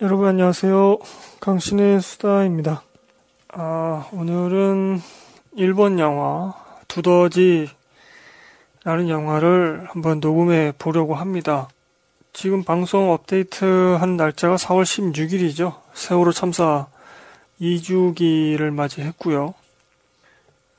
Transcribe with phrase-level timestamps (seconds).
[0.00, 0.98] 여러분 안녕하세요.
[1.40, 2.84] 강신의 수다입니다.
[3.48, 5.00] 아, 오늘은
[5.56, 6.54] 일본 영화
[6.86, 7.72] 두더지라는
[9.08, 11.68] 영화를 한번 녹음해 보려고 합니다.
[12.32, 13.64] 지금 방송 업데이트
[13.98, 15.74] 한 날짜가 4월 16일이죠.
[15.94, 16.86] 세월호 참사
[17.60, 19.52] 2주기를 맞이했고요.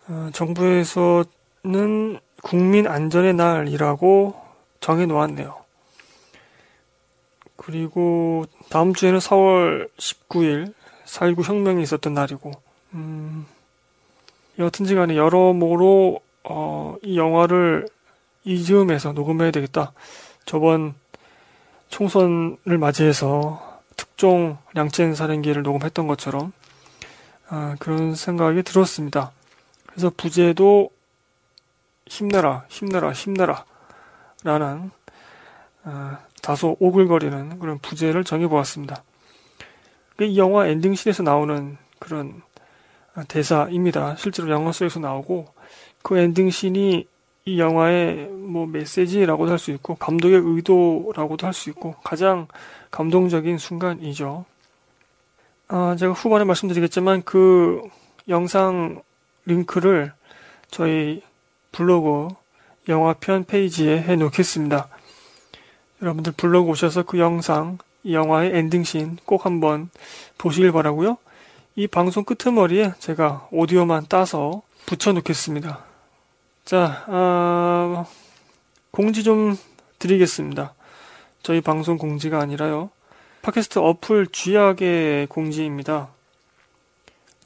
[0.07, 4.33] 어, 정부에서는 국민 안전의 날이라고
[4.79, 5.68] 정해 놓았네요.
[7.59, 10.73] 그리고 다음 주에는 4월 19일
[11.05, 12.51] 4.19 혁명이 있었던 날이고,
[12.93, 13.45] 음,
[14.57, 17.87] 여튼지 간에 여러모로, 어, 이 영화를
[18.45, 19.91] 이즈음에서 녹음해야 되겠다.
[20.45, 20.93] 저번
[21.89, 26.53] 총선을 맞이해서 특종 량첸 살인기를 녹음했던 것처럼,
[27.49, 29.31] 아, 그런 생각이 들었습니다.
[29.85, 30.91] 그래서 부제도
[32.07, 33.65] 힘내라, 힘내라, 힘내라,
[34.43, 34.91] 라는,
[35.83, 39.03] 아, 다소 오글거리는 그런 부제를 정해보았습니다.
[40.21, 42.41] 이 영화 엔딩씬에서 나오는 그런
[43.27, 44.15] 대사입니다.
[44.17, 45.47] 실제로 영화 속에서 나오고
[46.01, 47.07] 그 엔딩씬이
[47.45, 52.47] 이 영화의 뭐 메시지라고도 할 수 있고 감독의 의도라고도 할 수 있고 가장
[52.91, 54.45] 감동적인 순간이죠.
[55.69, 57.81] 아, 제가 후반에 말씀드리겠지만 그
[58.27, 59.01] 영상
[59.45, 60.11] 링크를
[60.69, 61.21] 저희
[61.71, 62.29] 블로그
[62.87, 64.87] 영화편 페이지에 해 놓겠습니다.
[66.01, 69.89] 여러분들 블로그 오셔서 그 영상, 이 영화의 엔딩씬 꼭 한번
[70.37, 71.17] 보시길 바라고요.
[71.75, 75.79] 이 방송 끄트머리에 제가 오디오만 따서 붙여놓겠습니다.
[76.65, 78.05] 자, 아,
[78.91, 79.57] 공지 좀
[79.99, 80.73] 드리겠습니다.
[81.43, 82.89] 저희 방송 공지가 아니라요.
[83.41, 86.09] 팟캐스트 어플 쥐약의 공지입니다.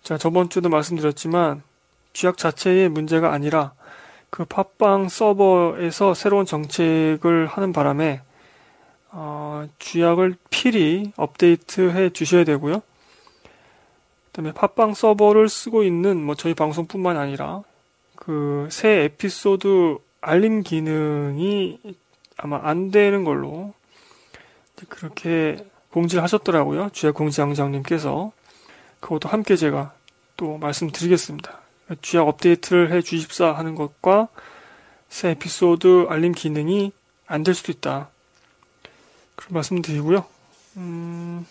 [0.04, 1.64] 자, 저번 주도 말씀드렸지만
[2.14, 3.74] 쥐약 자체의 문제가 아니라
[4.30, 8.22] 그 팟빵 서버에서 새로운 정책을 하는 바람에
[9.16, 12.82] 어, 쥐약을 필히 업데이트해 주셔야 되고요.
[14.28, 17.62] 그다음에 팟빵 서버를 쓰고 있는 뭐 저희 방송뿐만 아니라
[18.16, 21.80] 그 새 에피소드 알림 기능이
[22.38, 23.74] 아마 안 되는 걸로
[24.90, 26.90] 그렇게 공지를 하셨더라고요.
[26.94, 28.32] 쥐약 공지장장님께서
[29.00, 29.94] 그것도 함께 제가
[30.38, 31.62] 또 말씀드리겠습니다.
[32.02, 34.30] 쥐약 업데이트를 해 주십사 하는 것과
[35.10, 36.92] 새 에피소드 알림 기능이
[37.28, 38.10] 안 될 수도 있다.
[39.44, 40.26] 그런 말씀 드리고요.
[40.78, 41.46] 음,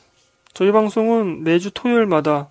[0.52, 2.50] 저희 방송은 매주 토요일마다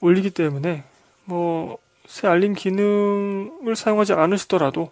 [0.00, 0.84] 올리기 때문에
[1.24, 1.78] 뭐
[2.08, 4.90] 새 알림 기능을 사용하지 않으시더라도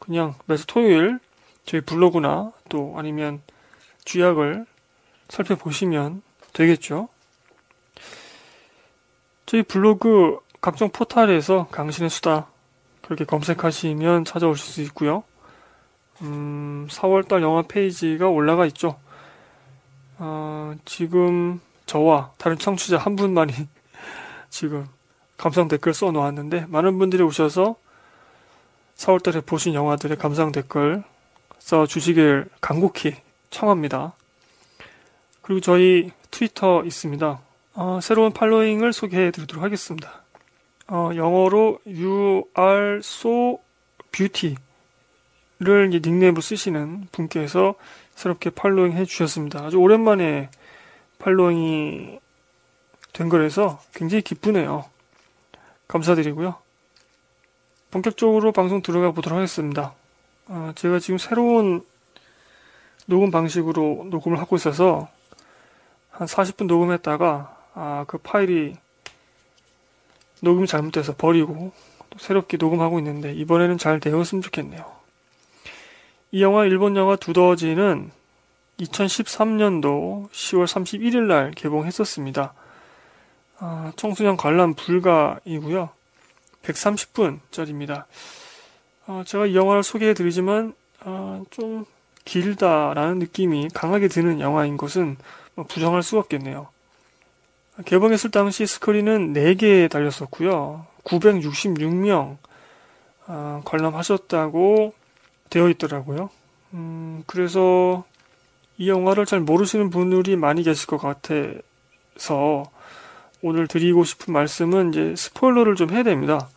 [0.00, 1.20] 그냥 매주 토요일
[1.64, 3.40] 저희 블로그나 또 아니면
[4.04, 4.66] 주약을
[5.28, 7.08] 살펴보시면 되겠죠.
[9.46, 12.48] 저희 블로그 각종 포탈에서 강신의 수다
[13.02, 15.22] 그렇게 검색하시면 찾아오실 수 있고요.
[16.22, 18.98] 음, 4월달 영화 페이지가 올라가 있죠.
[20.18, 23.52] 어, 지금 저와 다른 청취자 한 분만이
[24.50, 24.88] 지금
[25.36, 27.76] 감상 댓글 써 놓았는데 많은 분들이 오셔서
[28.96, 31.02] 4월달에 보신 영화들의 감상 댓글
[31.58, 33.16] 써 주시길 간곡히
[33.50, 34.12] 청합니다.
[35.42, 37.40] 그리고 저희 트위터 있습니다.
[37.74, 40.22] 어, 새로운 팔로잉을 소개해 드리도록 하겠습니다.
[40.86, 43.58] 어, 영어로 you are so
[44.12, 44.56] beauty
[45.60, 47.76] 를 닉네임으로 쓰시는 분께서
[48.16, 49.64] 새롭게 팔로잉 해 주셨습니다.
[49.64, 50.50] 아주 오랜만에
[51.18, 52.18] 팔로잉이
[53.12, 54.84] 된 거라서 굉장히 기쁘네요.
[55.86, 56.56] 감사드리고요.
[57.92, 59.94] 본격적으로 방송 들어가 보도록 하겠습니다.
[60.48, 61.86] 어, 제가 지금 새로운
[63.06, 65.08] 녹음 방식으로 녹음을 하고 있어서
[66.10, 68.76] 한 40분 녹음했다가 아, 그 파일이
[70.40, 71.72] 녹음이 잘못돼서 버리고
[72.10, 75.03] 또 새롭게 녹음하고 있는데 이번에는 잘 되었으면 좋겠네요.
[76.34, 78.10] 이 영화 일본 영화 두더지는
[78.80, 82.52] 2013년도 10월 31일 날 개봉했었습니다.
[83.60, 85.90] 아, 청소년 관람 불가이고요.
[86.64, 88.06] 130분짜리입니다.
[89.06, 90.74] 아, 제가 이 영화를 소개해 드리지만
[91.04, 91.84] 아, 좀
[92.24, 95.16] 길다라는 느낌이 강하게 드는 영화인 것은
[95.54, 96.66] 뭐 부정할 수가 없겠네요.
[97.84, 100.84] 개봉했을 당시 스크린은 4개 달렸었고요.
[101.04, 102.38] 966명
[103.28, 105.03] 아, 관람하셨다고
[105.54, 106.30] 되어 있더라고요.
[106.72, 108.04] 음, 그래서
[108.76, 112.68] 이 영화를 잘 모르시는 분들이 많이 계실 것 같아서
[113.40, 116.48] 오늘 드리고 싶은 말씀은 이제 스포일러를 좀 해야 됩니다.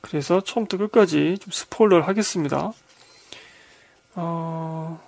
[0.00, 2.72] 그래서 처음부터 끝까지 좀 스포일러를 하겠습니다.
[4.16, 5.00] 어...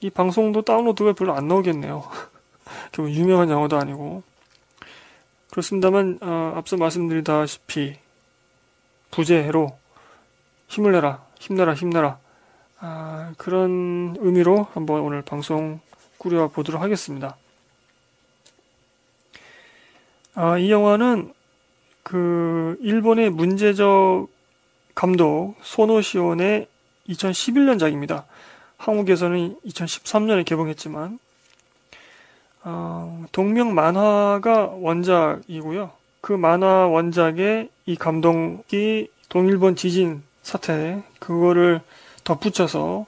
[0.00, 2.10] 이 방송도 다운로드가 별로 안 나오겠네요.
[2.98, 4.22] 유명한 영화도 아니고.
[5.50, 7.98] 그렇습니다만, 어, 앞서 말씀드리다시피,
[9.10, 9.78] 부재로
[10.68, 12.18] 힘을 내라, 힘내라, 힘내라.
[12.78, 15.80] 아, 그런 의미로 한번 오늘 방송
[16.16, 17.36] 꾸려 보도록 하겠습니다.
[20.36, 21.32] 아, 이 영화는
[22.04, 24.28] 그 일본의 문제적
[24.94, 26.68] 감독 소노시온의
[27.08, 28.24] 2011년작입니다.
[28.76, 31.18] 한국에서는 2013년에 개봉했지만
[32.62, 35.90] 어, 동명 만화가 원작이고요.
[36.20, 41.80] 그 만화 원작에 이 감독이 동일본 지진 사태 그거를
[42.24, 43.06] 덧붙여서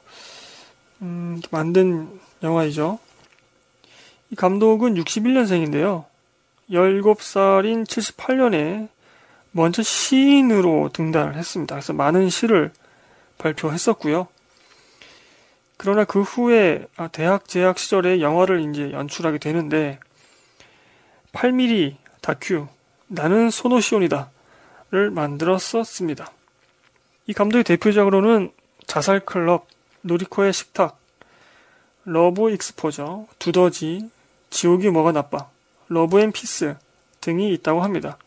[1.02, 2.98] 음, 만든 영화이죠.
[4.30, 6.04] 이 감독은 61년생인데요.
[6.70, 8.88] 17살인 78년에
[9.52, 11.74] 먼저 시인으로 등단을 했습니다.
[11.74, 12.72] 그래서 많은 시를
[13.38, 14.26] 발표했었고요.
[15.76, 19.98] 그러나 그 후에 아, 대학 재학 시절에 영화를 이제 연출하게 되는데
[21.32, 22.68] 8mm 다큐
[23.06, 26.30] 나는 소노 시온이다를 만들었었습니다.
[27.26, 28.52] 이 감독의 대표작으로는
[28.86, 29.66] 자살 클럽,
[30.02, 30.98] 노리코의 식탁,
[32.04, 34.10] Love Exposure, 두더지,
[34.50, 35.48] 지옥이 뭐가 나빠,
[35.88, 36.76] Love and Peace
[37.20, 38.18] 등이 있다고 합니다.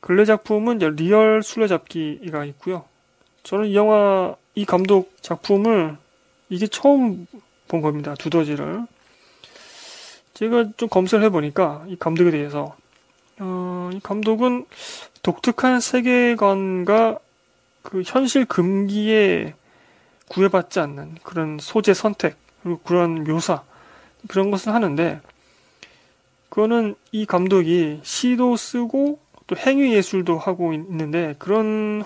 [0.00, 2.84] 근래 작품은 리얼 술래잡기가 있고요.
[3.44, 5.96] 저는 이 영화, 이 감독 작품을
[6.48, 7.26] 이게 처음
[7.68, 8.14] 본 겁니다.
[8.14, 8.86] 두더지를.
[10.34, 12.76] 제가 좀 검색을 해보니까 이 감독에 대해서
[13.38, 14.66] 어, 이 감독은
[15.22, 17.18] 독특한 세계관과
[17.88, 19.54] 그 현실 금기에
[20.28, 23.62] 구애받지 않는 그런 소재 선택 그리고 그런 묘사
[24.28, 25.22] 그런 것을 하는데
[26.50, 32.02] 그거는 이 감독이 시도 쓰고 또 행위 예술도 하고 있는데 그런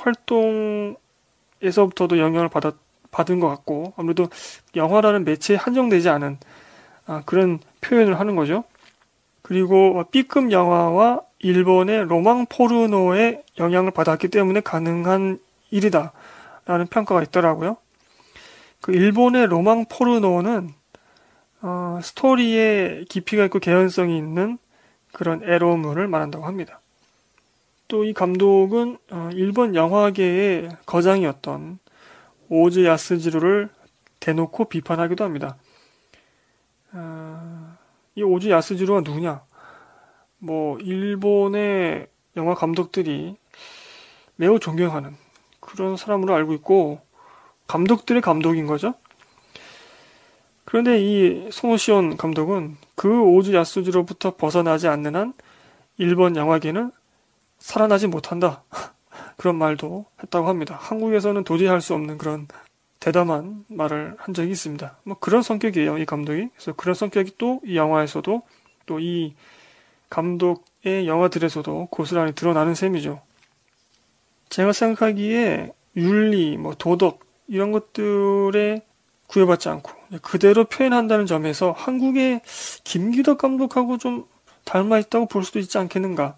[1.60, 2.74] 활동에서부터도 영향을 받았
[3.10, 4.28] 받은 것 같고 아무래도
[4.76, 6.38] 영화라는 매체에 한정되지 않은
[7.06, 8.62] 아, 그런 표현을 하는 거죠.
[9.42, 15.40] 그리고 B급 영화와 일본의 로망 포르노의 영향을 받았기 때문에 가능한
[15.72, 16.12] 일이다
[16.66, 17.76] 라는 평가가 있더라고요.
[18.80, 20.70] 그 일본의 로망 포르노는
[21.62, 24.58] 어, 스토리에 깊이가 있고 개연성이 있는
[25.12, 26.80] 그런 에로물을 말한다고 합니다.
[27.88, 31.78] 또 이 감독은 어, 일본 영화계의 거장이었던
[32.48, 33.68] 오즈 야스지루를
[34.18, 35.56] 대놓고 비판하기도 합니다.
[36.92, 37.76] 어,
[38.14, 39.42] 이 오즈 야스지루가 누구냐?
[40.38, 43.36] 뭐 일본의 영화 감독들이
[44.36, 45.16] 매우 존경하는
[45.72, 47.00] 그런 사람으로 알고 있고
[47.66, 48.94] 감독들의 감독인 거죠.
[50.64, 55.32] 그런데 이 소노시온 감독은 그 오즈 야스지로부터 벗어나지 않는 한
[55.98, 56.92] 일본 영화계는
[57.58, 58.62] 살아나지 못한다.
[59.36, 60.76] 그런 말도 했다고 합니다.
[60.80, 62.46] 한국에서는 도저히 할 수 없는 그런
[63.00, 64.98] 대담한 말을 한 적이 있습니다.
[65.04, 66.48] 뭐 그런 성격이에요, 이 감독이.
[66.54, 68.42] 그래서 그런 성격이 또 이 영화에서도
[68.86, 69.34] 또 이
[70.10, 73.20] 감독의 영화들에서도 고스란히 드러나는 셈이죠.
[74.52, 78.82] 제가 생각하기에 윤리, 뭐 도덕 이런 것들에
[79.26, 79.90] 구애받지 않고
[80.20, 82.42] 그대로 표현한다는 점에서 한국의
[82.84, 84.26] 김기덕 감독하고 좀
[84.64, 86.36] 닮아 있다고 볼 수도 있지 않겠는가.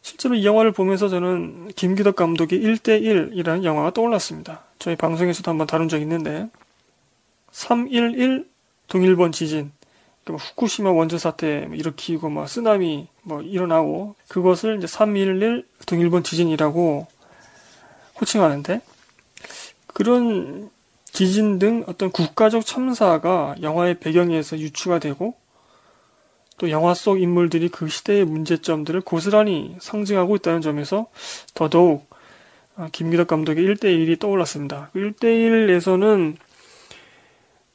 [0.00, 4.64] 실제로 이 영화를 보면서 저는 김기덕 감독의 1대1이라는 영화가 떠올랐습니다.
[4.78, 6.48] 저희 방송에서도 한번 다룬 적이 있는데
[7.52, 8.48] 311
[8.88, 9.72] 동일본 지진
[10.26, 17.06] 뭐 후쿠시마 원전 사태 뭐 일으키고 막뭐 쓰나미 뭐 일어나고 그것을 이제 311 동일본 지진이라고
[18.20, 18.80] 호칭하는데
[19.86, 20.70] 그런
[21.04, 25.34] 지진 등 어떤 국가적 참사가 영화의 배경에서 유추가 되고
[26.58, 31.06] 또 영화 속 인물들이 그 시대의 문제점들을 고스란히 상징하고 있다는 점에서
[31.54, 32.08] 더더욱
[32.76, 34.90] 아, 김기덕 감독의 1대1이 떠올랐습니다.
[34.96, 36.36] 1대1에서는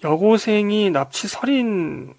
[0.03, 2.13] 여고생이 납치 살인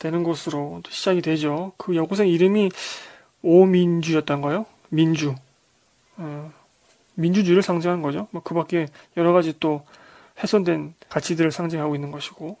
[0.00, 1.72] 되는 것으로 시작이 되죠.
[1.76, 2.70] 그 여고생 이름이
[3.42, 4.66] 오민주였던가요?
[4.88, 5.34] 민주.
[6.16, 6.52] 어,
[7.14, 8.26] 민주주의를 상징하는 거죠.
[8.32, 9.84] 뭐 그 밖에 여러 가지 또
[10.42, 12.56] 훼손된 가치들을 상징하고 있는 것이고.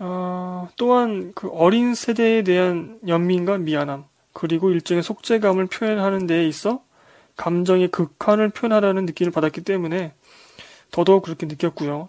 [0.00, 6.82] 어, 또한 그 어린 세대에 대한 연민과 미안함, 그리고 일종의 속죄감을 표현하는 데에 있어
[7.36, 10.14] 감정의 극한을 표현하라는 느낌을 받았기 때문에
[10.90, 12.08] 더더욱 그렇게 느꼈고요.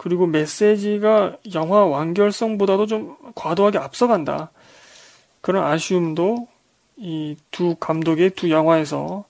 [0.00, 4.50] 그리고 메시지가 영화 완결성보다도 좀 과도하게 앞서간다.
[5.42, 6.48] 그런 아쉬움도
[6.96, 9.26] 이 두 감독의 두 영화에서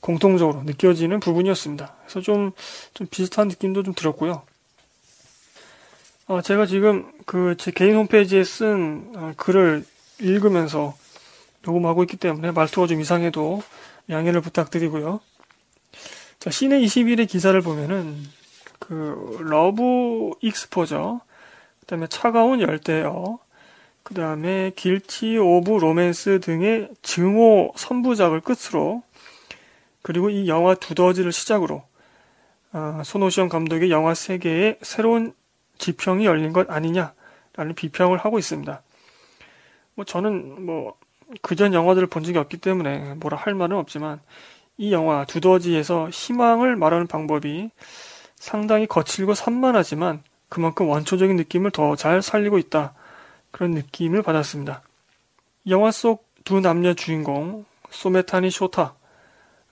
[0.00, 1.94] 공통적으로 느껴지는 부분이었습니다.
[2.00, 2.50] 그래서 좀,
[2.94, 4.42] 좀 비슷한 느낌도 좀 들었고요.
[6.26, 9.84] 어, 제가 지금 그 제 개인 홈페이지에 쓴 어, 글을
[10.20, 10.96] 읽으면서
[11.62, 13.62] 녹음하고 있기 때문에 말투가 좀 이상해도
[14.10, 15.20] 양해를 부탁드리고요.
[16.40, 18.34] 자, 씨네 21의 기사를 보면은
[18.78, 21.20] 그 Love Exposure,
[21.80, 23.38] 그 다음에 차가운 열대어,
[24.02, 29.02] 그 다음에 Guilty of Romance 등의 증오 삼부작을 끝으로
[30.02, 31.82] 그리고 이 영화 두더지를 시작으로
[32.72, 35.34] 어, 소노 시온 감독의 영화 세계에 새로운
[35.78, 38.82] 지평이 열린 것 아니냐라는 비평을 하고 있습니다.
[39.94, 40.94] 뭐 저는 뭐
[41.42, 44.20] 그전 영화들을 본 적이 없기 때문에 뭐라 할 말은 없지만
[44.78, 47.70] 이 영화 두더지에서 희망을 말하는 방법이
[48.36, 52.94] 상당히 거칠고 산만하지만 그만큼 원초적인 느낌을 더 잘 살리고 있다.
[53.50, 54.82] 그런 느낌을 받았습니다.
[55.68, 58.94] 영화 속 두 남녀 주인공 소메타니 쇼타,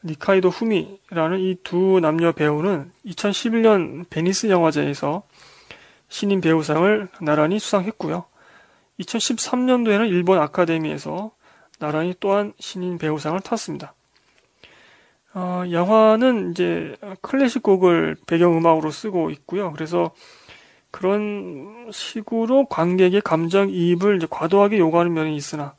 [0.02, 5.22] 니카이도 후미라는 이 두 남녀 배우는 2011년 베니스 영화제에서
[6.08, 8.24] 신인 배우상을 나란히 수상했고요.
[8.98, 11.30] 2013년도에는 일본 아카데미에서
[11.78, 13.94] 나란히 또한 신인 배우상을 탔습니다.
[15.34, 19.72] 어, 영화는 이제 클래식 곡을 배경음악으로 쓰고 있고요.
[19.72, 20.12] 그래서
[20.90, 25.74] 그런 식으로 관객의 감정 이입을 이제 과도하게 요구하는 면이 있으나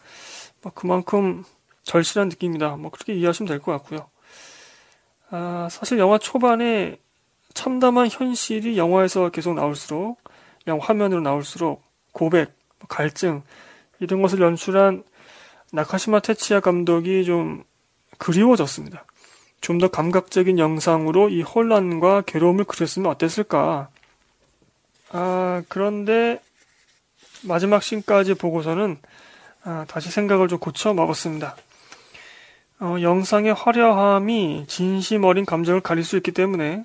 [0.62, 1.46] 뭐 그만큼
[1.84, 2.76] 절실한 느낌이다.
[2.76, 4.10] 뭐 그렇게 이해하시면 될 것 같고요.
[5.32, 7.00] 아, 사실 영화 초반에
[7.54, 10.20] 참담한 현실이 영화에서 계속 나올수록
[10.68, 11.82] 영화 화면으로 나올수록
[12.12, 13.42] 고백, 뭐 갈증
[14.00, 15.04] 이런 것을 연출한
[15.72, 17.64] 나카시마 테치야 감독이 좀
[18.18, 19.06] 그리워졌습니다.
[19.66, 23.90] 좀 더 감각적인 영상으로 이 혼란과 괴로움을 그렸으면 어땠을까?
[25.10, 26.40] 아, 그런데
[27.42, 29.00] 마지막 씬까지 보고서는
[29.64, 31.56] 아, 다시 생각을 좀 고쳐 먹었습니다.
[32.80, 36.84] 어, 영상의 화려함이 진심 어린 감정을 가릴 수 있기 때문에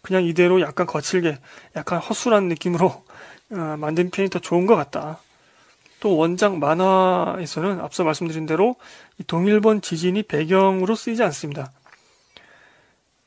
[0.00, 1.38] 그냥 이대로 약간 거칠게,
[1.74, 2.86] 약간 허술한 느낌으로
[3.50, 5.18] 어, 만든 편이 더 좋은 것 같다.
[5.98, 8.76] 또 원작 만화에서는 앞서 말씀드린 대로
[9.26, 11.72] 동일본 지진이 배경으로 쓰이지 않습니다.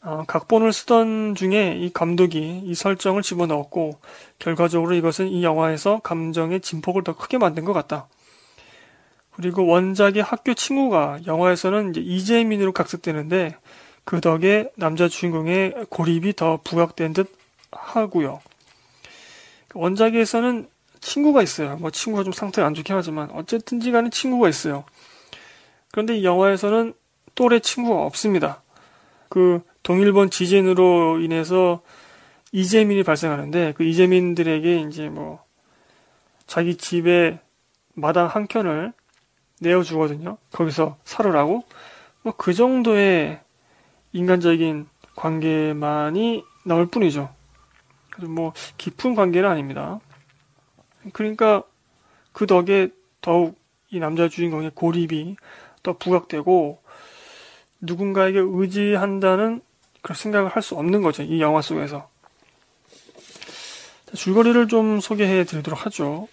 [0.05, 3.97] 어, 각본을 쓰던 중에 이 감독이 이 설정을 집어넣었고
[4.38, 8.07] 결과적으로 이것은 이 영화에서 감정의 진폭을 더 크게 만든 것 같다.
[9.31, 13.55] 그리고 원작의 학교 친구가 영화에서는 이제 이재민으로 각색되는데
[14.03, 17.35] 그 덕에 남자 주인공의 고립이 더 부각된 듯
[17.71, 18.41] 하고요.
[19.74, 20.69] 원작에서는
[21.01, 21.77] 친구가 있어요.
[21.77, 24.83] 뭐 친구가 좀 상태가 안 좋긴 하지만 어쨌든지 간에 친구가 있어요.
[25.91, 26.93] 그런데 이 영화에서는
[27.33, 28.62] 또래 친구가 없습니다.
[29.29, 31.83] 그 동일본 지진으로 인해서
[32.51, 35.43] 이재민이 발생하는데 그 이재민들에게 이제 뭐
[36.47, 37.39] 자기 집에
[37.93, 38.93] 마당 한 켠을
[39.61, 40.37] 내어주거든요.
[40.51, 41.63] 거기서 살으라고.
[42.23, 43.39] 뭐 그 정도의
[44.11, 47.29] 인간적인 관계만이 나올 뿐이죠.
[48.09, 49.99] 그래서 뭐 깊은 관계는 아닙니다.
[51.13, 51.61] 그러니까
[52.31, 52.89] 그 덕에
[53.21, 53.55] 더욱
[53.91, 55.35] 이 남자 주인공의 고립이
[55.83, 56.81] 더 부각되고
[57.81, 59.61] 누군가에게 의지한다는
[60.05, 61.24] 그런 생각을 할 수 없는 거죠.
[61.24, 62.07] 이 영화 속에서.
[64.13, 66.27] 줄거리를 좀 소개해 드리도록 하죠.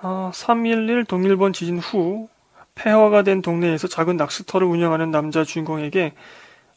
[0.00, 2.30] 아, 3.11 동일본 지진 후
[2.74, 6.14] 폐허가 된 동네에서 작은 낚시터를 운영하는 남자 주인공에게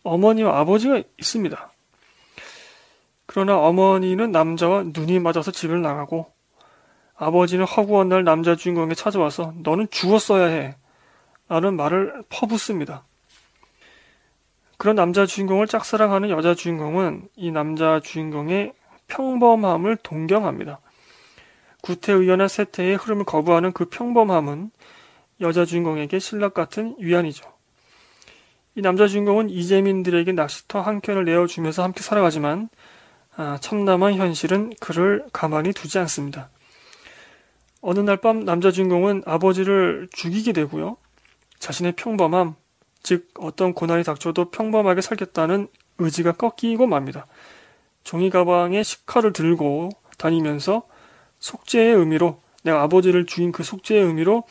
[0.04, 1.72] 어머니와 아버지가 있습니다.
[3.26, 6.34] 그러나 어머니는 남자와 눈이 맞아서 집을 나가고
[7.16, 10.76] 아버지는 허구한 날 남자 주인공에게 찾아와서 너는 죽었어야 해.
[11.48, 13.06] 라는 말을 퍼붓습니다.
[14.84, 18.74] 그런 남자 주인공을 짝사랑하는 여자 주인공은 이 남자 주인공의
[19.08, 20.82] 평범함을 동경합니다.
[21.82, 24.72] 구태의연한 세태의 흐름을 거부하는 그 평범함은
[25.40, 27.50] 여자 주인공에게 신락 같은 위안이죠.
[28.76, 32.68] 이 남자 주인공은 이재민들에게 낚시터 한 켠을 내어주면서 함께 살아가지만
[33.38, 36.50] 아, 참담한 현실은 그를 가만히 두지 않습니다.
[37.80, 40.98] 어느 날 밤 남자 주인공은 아버지를 죽이게 되고요.
[41.60, 42.56] 자신의 평범함,
[43.04, 45.68] 즉 어떤 고난이 닥쳐도 평범하게 살겠다는
[46.00, 47.28] 의지가 꺾이고 맙니다.
[48.04, 50.84] 종이 가방에 식칼을 들고 다니면서
[51.40, 54.44] 속죄의 의미로 내가 아버지를 죽인 그 속죄의 의미로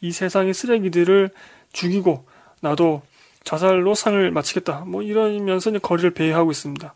[0.00, 1.30] 이 세상의 쓰레기들을
[1.72, 2.26] 죽이고
[2.60, 3.02] 나도
[3.44, 4.80] 자살로 상을 마치겠다.
[4.80, 6.94] 뭐 이러면서 이제 거리를 배회하고 있습니다.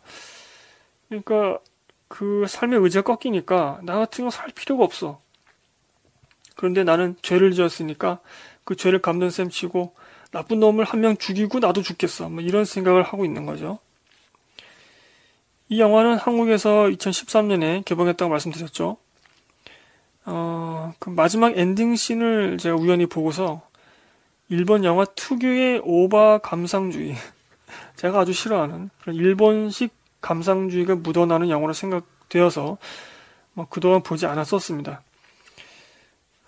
[1.07, 1.59] 그러니까
[2.07, 5.21] 그 삶의 의지가 꺾이니까 나 같은 거 살 필요가 없어.
[6.55, 8.19] 그런데 나는 죄를 지었으니까
[8.63, 9.93] 그 죄를 감는 셈 치고
[10.31, 12.29] 나쁜 놈을 한 명 죽이고 나도 죽겠어.
[12.29, 13.79] 뭐 이런 생각을 하고 있는 거죠.
[15.69, 18.97] 이 영화는 한국에서 2013년에 개봉했다고 말씀드렸죠.
[20.25, 23.61] 어, 그 마지막 엔딩 씬을 제가 우연히 보고서
[24.49, 27.15] 일본 영화 특유의 오바 감상주의,
[27.97, 32.77] 제가 아주 싫어하는 그런 일본식 감상주의가 묻어나는 영화로 생각되어서
[33.53, 35.01] 뭐 그동안 보지 않았었습니다.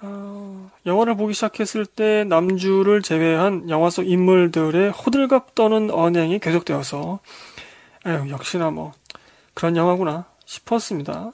[0.02, 7.20] 어, 영화를 보기 시작했을 때 남주를 제외한 영화 속 인물들의 호들갑 떠는 언행이 계속되어서
[8.06, 8.94] 에휴, 역시나 뭐
[9.54, 11.34] 그런 영화구나 싶었습니다.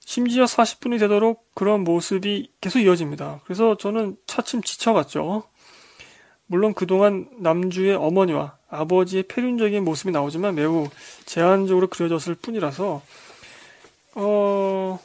[0.00, 3.40] 심지어 40분이 되도록 그런 모습이 계속 이어집니다.
[3.44, 5.44] 그래서 저는 차츰 지쳐갔죠.
[6.46, 10.88] 물론 그동안 남주의 어머니와 아버지의 폐륜적인 모습이 나오지만 매우
[11.24, 13.02] 제한적으로 그려졌을 뿐이라서
[14.14, 14.98] 어,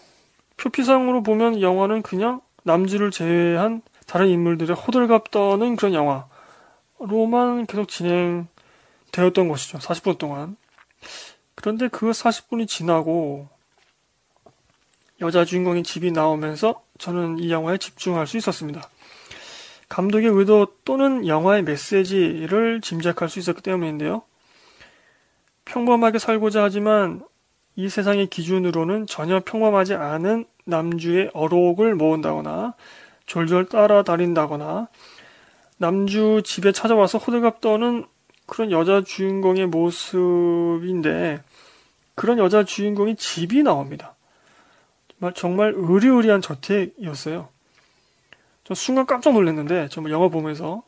[0.61, 5.93] 표피상으로 보면 영화는 그냥 남주를 제외한 다른 인물들의 호들갑 떠는 그런
[6.99, 9.79] 영화로만 계속 진행되었던 것이죠.
[9.79, 10.55] 40분 동안.
[11.55, 13.47] 그런데 그 40분이 지나고
[15.21, 18.81] 여자 주인공의 집이 나오면서 저는 이 영화에 집중할 수 있었습니다.
[19.89, 24.23] 감독의 의도 또는 영화의 메시지를 짐작할 수 있었기 때문인데요.
[25.65, 27.21] 평범하게 살고자 하지만
[27.75, 32.73] 이 세상의 기준으로는 전혀 평범하지 않은 남주의 어록을 모은다거나
[33.25, 34.87] 졸졸 따라다닌다거나
[35.77, 38.05] 남주 집에 찾아와서 호들갑 떠는
[38.45, 41.41] 그런 여자 주인공의 모습인데
[42.15, 44.15] 그런 여자 주인공이 집이 나옵니다.
[45.09, 47.49] 정말, 정말 의리의리한 저택이었어요.
[48.63, 50.83] 저 순간 깜짝 놀랐는데 정말 영화 보면서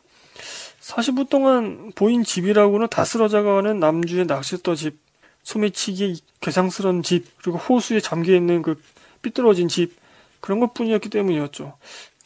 [0.82, 4.98] 40분 동안 보인 집이라고는 다 쓰러져가는 남주의 낚싯터 집,
[5.44, 8.82] 소매치기의 괴상스러운 집, 그리고 호수에 잠겨있는 그
[9.24, 9.96] 삐뚤어진 집,
[10.40, 11.74] 그런 것 뿐이었기 때문이었죠.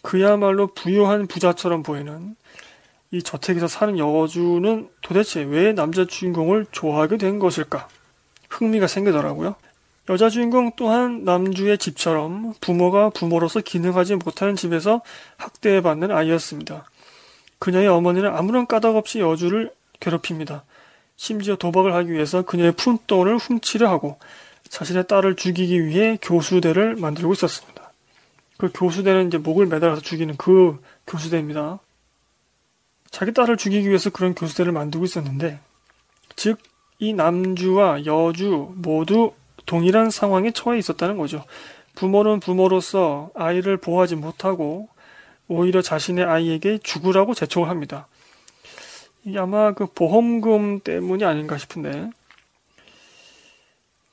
[0.02, 2.36] 그야말로 부유한 부자처럼 보이는
[3.12, 7.88] 이 저택에서 사는 여주는 도대체 왜 남자 주인공을 좋아하게 된 것일까?
[8.50, 9.56] 흥미가 생기더라고요.
[10.10, 15.02] 여자 주인공 또한 남주의 집처럼 부모가 부모로서 기능하지 못하는 집에서
[15.38, 16.86] 학대받는 아이였습니다.
[17.60, 20.64] 그녀의 어머니는 아무런 까닭 없이 여주를 괴롭힙니다.
[21.18, 24.18] 심지어 도박을 하기 위해서 그녀의 푼돈을 훔치려 하고
[24.70, 27.92] 자신의 딸을 죽이기 위해 교수대를 만들고 있었습니다.
[28.58, 31.80] 그 교수대는 이제 목을 매달아서 죽이는 그 교수대입니다.
[33.12, 35.60] 자기 딸을 죽이기 위해서 그런 교수대를 만들고 있었는데,
[36.36, 36.60] 즉,
[37.00, 39.34] 이 남주와 여주 모두
[39.66, 41.44] 동일한 상황에 처해 있었다는 거죠.
[41.96, 44.90] 부모는 부모로서 아이를 보호하지 못하고
[45.48, 48.08] 오히려 자신의 아이에게 죽으라고 재촉을 합니다.
[49.24, 52.10] 이게 아마 그 보험금 때문이 아닌가 싶은데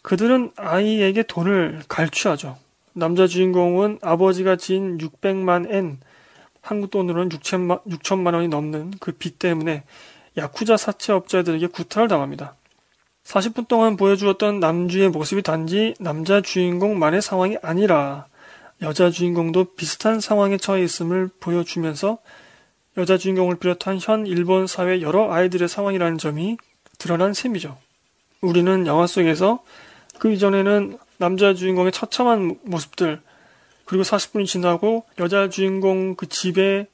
[0.04, 2.58] 그들은 아이에게 돈을 갈취하죠.
[2.92, 5.98] 남자 주인공은 아버지가 지인 600만 엔,
[6.60, 9.82] 한국 돈으로는 6천만, 6천만 원이 넘는 그 빚 때문에
[10.36, 12.54] 야쿠자 사채업자들에게 구타를 당합니다.
[13.24, 18.26] 40분 동안 보여주었던 남주의 모습이 단지 남자 주인공만의 상황이 아니라
[18.82, 22.18] 여자 주인공도 비슷한 상황에 처해 있음을 보여주면서
[22.98, 26.58] 여자 주인공을 비롯한 현 일본 사회 여러 아이들의 상황이라는 점이
[26.98, 27.78] 드러난 셈이죠.
[28.42, 29.64] 우리는 영화 속에서
[30.18, 33.20] 그 이전에는 남자 주인공의 처참한 모습들,
[33.84, 36.86] 그리고 40분이 지나고 여자 주인공 그 집의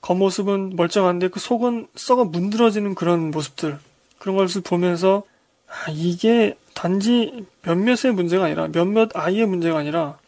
[0.00, 3.78] 겉모습은 멀쩡한데 그 속은 썩어 문드러지는 그런 모습들,
[4.18, 5.22] 그런 것을 보면서
[5.68, 10.18] 아, 이게 단지 몇몇의 문제가 아니라 몇몇 아이의 문제가 아니라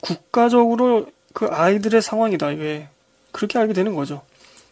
[0.00, 2.88] 국가적으로 그 아이들의 상황이다, 이게.
[3.30, 4.22] 그렇게 알게 되는 거죠.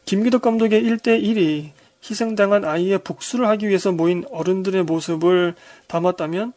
[0.07, 1.71] 김기덕 감독의 1대1이
[2.09, 5.55] 희생당한 아이의 복수를 하기 위해서 모인 어른들의 모습을
[5.87, 6.53] 담았다면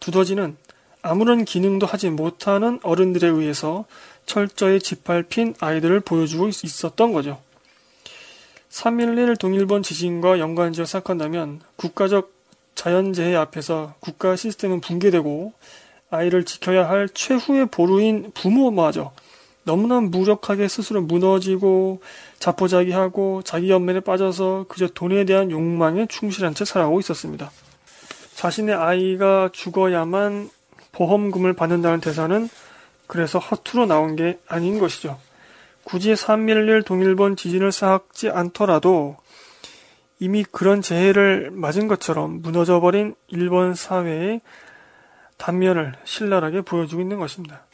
[0.00, 0.56] 두더지는
[1.02, 3.84] 아무런 기능도 하지 못하는 어른들에 의해서
[4.26, 7.40] 철저히 짓밟힌 아이들을 보여주고 있었던 거죠.
[8.70, 12.32] 3.11 동일본 지진과 연관지어 생각한다면 국가적
[12.74, 15.52] 자연재해 앞에서 국가 시스템은 붕괴되고
[16.10, 19.12] 아이를 지켜야 할 최후의 보루인 부모마저
[19.64, 22.00] 너무나 무력하게 스스로 무너지고
[22.38, 27.50] 자포자기하고 자기 연면에 빠져서 그저 돈에 대한 욕망에 충실한 채 살아가고 있었습니다.
[28.40, 30.48] 자신의 아이가 죽어야만
[30.92, 32.48] 보험금을 받는다는 대사는
[33.06, 35.20] 그래서 허투루 나온 게 아닌 것이죠.
[35.84, 39.18] 굳이 3.11 동일본 지진을 쌓지 않더라도
[40.20, 44.40] 이미 그런 재해를 맞은 것처럼 무너져버린 일본 사회의
[45.36, 47.66] 단면을 신랄하게 보여주고 있는 것입니다.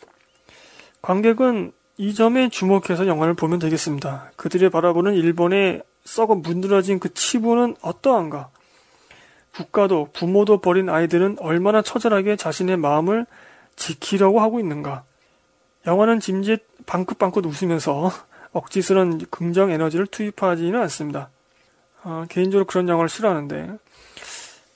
[1.00, 4.32] 관객은 이 점에 주목해서 영화를 보면 되겠습니다.
[4.34, 8.50] 그들이 바라보는 일본의 썩어 문드러진 그 치부는 어떠한가?
[9.56, 13.26] 국가도 부모도 버린 아이들은 얼마나 처절하게 자신의 마음을
[13.74, 15.04] 지키려고 하고 있는가?
[15.86, 18.12] 영화는 짐짓 방긋방긋 웃으면서
[18.52, 21.30] 억지스런 긍정 에너지를 투입하지는 않습니다.
[22.04, 23.78] 어, 개인적으로 그런 영화를 싫어하는데.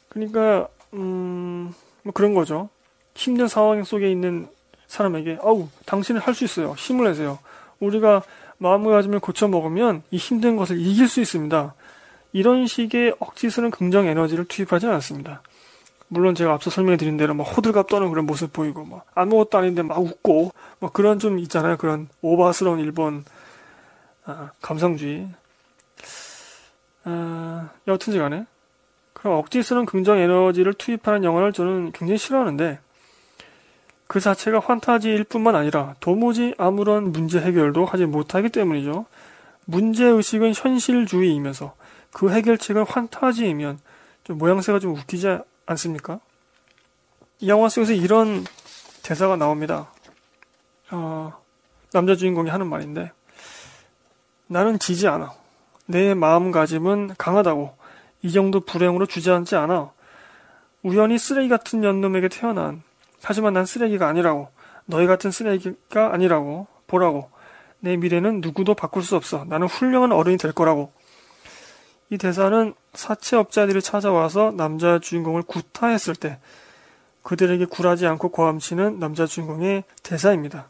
[0.09, 2.69] 그러니까, 음, 뭐 그런 거죠.
[3.15, 4.49] 힘든 상황 속에 있는
[4.87, 6.75] 사람에게, 어우, 당신은 할 수 있어요.
[6.77, 7.39] 힘을 내세요.
[7.79, 8.23] 우리가
[8.59, 11.75] 마음가짐을 고쳐 먹으면 이 힘든 것을 이길 수 있습니다.
[12.33, 15.43] 이런 식의 억지스러운 긍정 에너지를 투입하지 않았습니다.
[16.09, 19.83] 물론 제가 앞서 설명해 드린 대로 막 호들갑 떠는 그런 모습 보이고 막 아무것도 아닌데
[19.83, 21.77] 막 웃고 막 그런 좀 있잖아요.
[21.77, 23.25] 그런 오바스러운 일본
[24.25, 25.29] 아, 감성주의
[27.05, 28.47] 아, 여튼지 간에
[29.13, 32.81] 그런 억지스러운 긍정 에너지를 투입하는 영화를 저는 굉장히 싫어하는데
[34.09, 39.07] 그 자체가 환타지일 뿐만 아니라 도무지 아무런 문제 해결도 하지 못하기 때문이죠.
[39.67, 41.75] 문제의식은 현실주의이면서
[42.13, 43.79] 그 해결책은 환타지이면
[44.25, 46.21] 좀 모양새가 좀 웃기지 않습니까?
[47.39, 48.45] 이 영화 속에서 이런
[49.03, 49.93] 대사가 나옵니다.
[50.91, 51.33] 어,
[51.93, 53.13] 남자 주인공이 하는 말인데,
[54.47, 55.33] 나는 지지 않아.
[55.87, 57.77] 내 마음가짐은 강하다고.
[58.23, 59.93] 이 정도 불행으로 주저앉지 않아.
[60.83, 62.83] 우연히 쓰레기 같은 년놈에게 태어난.
[63.23, 64.49] 하지만 난 쓰레기가 아니라고.
[64.87, 66.67] 너희 같은 쓰레기가 아니라고.
[66.87, 67.31] 보라고.
[67.81, 69.45] 내 미래는 누구도 바꿀 수 없어.
[69.45, 70.93] 나는 훌륭한 어른이 될 거라고.
[72.11, 76.39] 이 대사는 사채업자들이 찾아와서 남자 주인공을 구타했을 때
[77.23, 80.69] 그들에게 굴하지 않고 고함치는 남자 주인공의 대사입니다.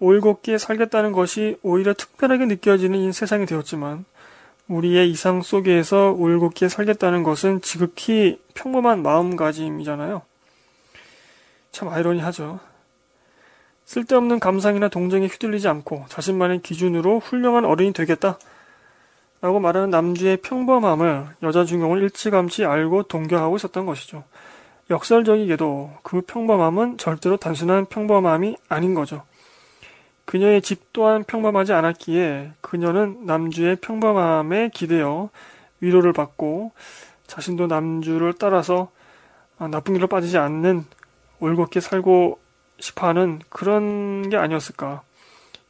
[0.00, 4.04] 올곧게 살겠다는 것이 오히려 특별하게 느껴지는 이 세상이 되었지만
[4.68, 10.22] 우리의 이상 속에서 올곧게 살겠다는 것은 지극히 평범한 마음가짐이잖아요.
[11.72, 12.60] 참 아이러니하죠.
[13.86, 18.38] 쓸데없는 감상이나 동정에 휘둘리지 않고 자신만의 기준으로 훌륭한 어른이 되겠다.
[19.40, 24.24] 라고 말하는 남주의 평범함을 여자 주인공은 일찌감치 알고 동경하고 있었던 것이죠.
[24.90, 29.22] 역설적이게도 그 평범함은 절대로 단순한 평범함이 아닌 거죠.
[30.24, 35.30] 그녀의 집 또한 평범하지 않았기에 그녀는 남주의 평범함에 기대어
[35.80, 36.72] 위로를 받고
[37.26, 38.90] 자신도 남주를 따라서
[39.58, 40.84] 아, 나쁜 길로 빠지지 않는
[41.40, 42.38] 올곧게 살고
[42.80, 45.02] 싶어하는 그런 게 아니었을까.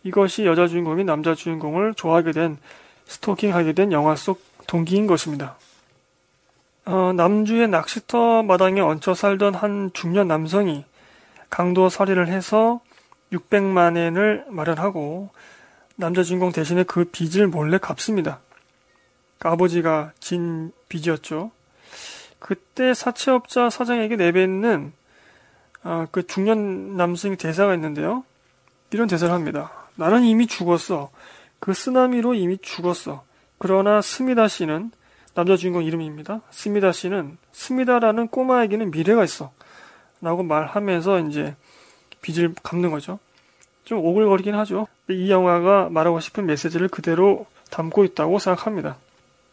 [0.02, 2.58] 이것이 여자 주인공이 남자 주인공을 좋아하게 된
[3.08, 5.56] 스토킹하게 된 영화 속 동기인 것입니다.
[6.84, 10.84] 어, 남주의 낚시터 마당에 얹혀 살던 한 중년 남성이
[11.50, 12.80] 강도 살해를 해서
[13.32, 15.30] 600만 엔을 마련하고
[15.96, 18.40] 남자 주인공 대신에 그 빚을 몰래 갚습니다.
[19.38, 21.50] 그 아버지가 진 빚이었죠.
[22.38, 24.92] 그때 사채업자 사장에게 내뱉는
[25.82, 28.24] 아, 그 중년 남성의 대사가 있는데요.
[28.90, 29.70] 이런 대사를 합니다.
[29.96, 31.10] 나는 이미 죽었어.
[31.60, 33.24] 그 쓰나미로 이미 죽었어.
[33.58, 34.92] 그러나 스미다 씨는
[35.34, 36.40] 남자 주인공 이름입니다.
[36.50, 39.52] 스미다 씨는 스미다라는 꼬마에게는 미래가 있어.
[40.20, 41.54] 라고 말하면서 이제
[42.22, 43.18] 빚을 갚는 거죠.
[43.84, 44.86] 좀 오글거리긴 하죠.
[45.08, 48.96] 이 영화가 말하고 싶은 메시지를 그대로 담고 있다고 생각합니다.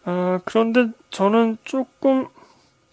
[0.05, 2.27] 아, 그런데 저는 조금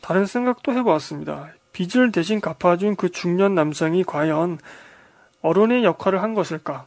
[0.01, 1.48] 다른 생각도 해보았습니다.
[1.72, 4.59] 빚을 대신 갚아준 그 중년 남성이 과연
[5.40, 6.87] 어른의 역할을 한 것일까?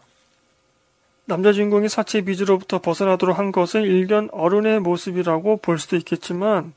[1.27, 6.73] 남자 주인공이 사체 빚으로부터 벗어나도록 한 것은 일견 어른의 모습이라고 볼 수도 있겠지만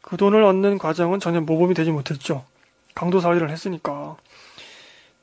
[0.00, 2.44] 그 돈을 얻는 과정은 전혀 모범이 되지 못했죠.
[2.94, 4.16] 강도살이를 했으니까.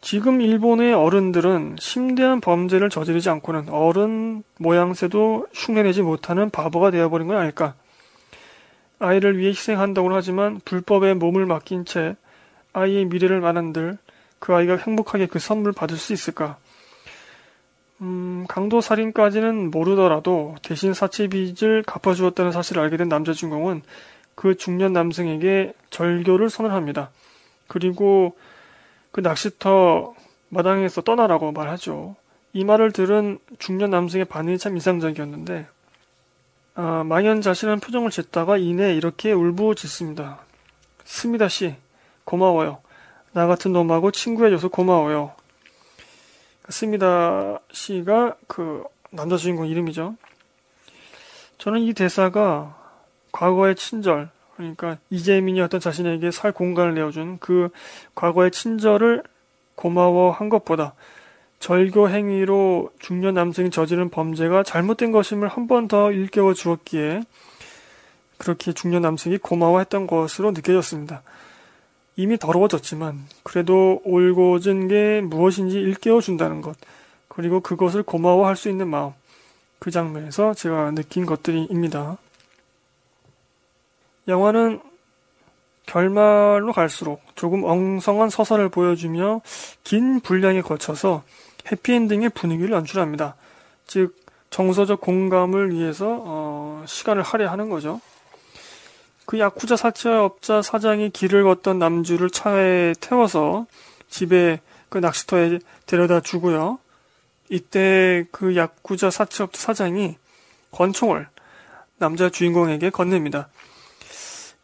[0.02, 7.74] 지금 일본의 어른들은 심대한 범죄를 저지르지 않고는 어른 모양새도 흉내내지 못하는 바보가 되어버린 건 아닐까.
[9.00, 12.16] 아이를 위해 희생한다고 하지만 불법에 몸을 맡긴 채
[12.74, 13.98] 아이의 미래를 말한들
[14.38, 16.58] 그 아이가 행복하게 그 선물 받을 수 있을까?
[18.04, 23.82] 음, 강도 살인까지는 모르더라도 대신 사치 빚을 갚아주었다는 사실을 알게 된 남자 주인공은
[24.36, 27.12] 그 중년 남성에게 절교를 선언합니다.
[27.68, 28.36] 그리고
[29.12, 30.14] 그 낚시터
[30.50, 32.18] 마당에서 떠나라고 말하죠.
[32.52, 35.68] 이 말을 들은 중년 남성의 반응이 참 인상적이었는데,
[36.76, 40.40] 아, 망연자실한 표정을 짓다가 이내 이렇게 울부짖습니다.
[41.06, 41.76] 스미다 씨,
[42.26, 42.80] 고마워요.
[43.32, 45.34] 나 같은 놈하고 친구해줘서 고마워요.
[46.70, 50.16] 스미다 씨가 그 남자 주인공 이름이죠.
[51.58, 52.78] 저는 이 대사가
[53.32, 57.70] 과거의 친절, 그러니까 이재민이 어떤 자신에게 살 공간을 내어준 그
[58.16, 59.24] 과거의 친절을
[59.76, 60.94] 고마워한 것보다
[61.60, 67.24] 절교 행위로 중년 남성이 저지른 범죄가 잘못된 것임을 한 번 더 일깨워 주었기에
[68.38, 71.24] 그렇게 중년 남성이 고마워했던 것으로 느껴졌습니다.
[72.16, 76.78] 이미 더러워졌지만 그래도 올곧은 게 무엇인지 일깨워 준다는 것
[77.28, 79.14] 그리고 그것을 고마워할 수 있는 마음
[79.80, 82.18] 그 장면에서 제가 느낀 것들입니다.
[84.28, 84.80] 영화는
[85.86, 89.42] 결말로 갈수록 조금 엉성한 서사를 보여주며
[89.84, 91.24] 긴 분량에 거쳐서
[91.70, 93.36] 해피엔딩의 분위기를 연출합니다.
[93.86, 94.16] 즉
[94.50, 98.00] 정서적 공감을 위해서 어, 시간을 할애하는 거죠.
[99.26, 103.66] 그 야쿠자 사채업자 사장이 길을 걷던 남주를 차에 태워서
[104.10, 104.60] 집에
[104.90, 106.80] 그 낚시터에 데려다 주고요.
[107.50, 110.18] 이때 그 야쿠자 사채업자 사장이
[110.72, 111.28] 권총을
[111.98, 113.48] 남자 주인공에게 건넵니다.